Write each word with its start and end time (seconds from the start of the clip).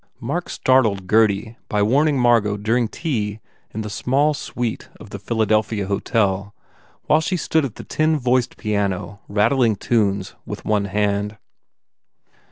Mark 0.19 0.49
startled 0.49 1.05
Gurdy 1.05 1.57
by 1.69 1.83
warning 1.83 2.17
Margot 2.17 2.57
dur 2.57 2.75
ing 2.75 2.87
tea 2.87 3.39
in 3.71 3.81
the 3.81 3.89
small 3.91 4.33
suite 4.33 4.89
of 4.99 5.11
the 5.11 5.19
Philadelphia 5.19 5.85
hotel 5.85 6.55
while 7.05 7.21
she 7.21 7.37
stood 7.37 7.65
at 7.65 7.75
the 7.75 7.83
tin 7.83 8.17
voiced 8.17 8.57
piano 8.57 9.19
rat 9.27 9.51
tling 9.51 9.75
tunes 9.75 10.33
with 10.43 10.65
one 10.65 10.85
hand. 10.85 11.37